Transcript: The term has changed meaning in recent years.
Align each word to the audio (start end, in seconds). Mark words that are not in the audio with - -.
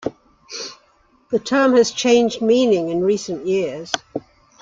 The 1.29 1.37
term 1.37 1.75
has 1.75 1.91
changed 1.91 2.41
meaning 2.41 2.89
in 2.89 3.03
recent 3.03 3.45
years. 3.45 3.91